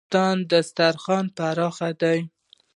د 0.03 0.03
افغانستان 0.05 0.35
دسترخان 0.51 1.25
پراخ 1.37 1.77
دی 2.01 2.19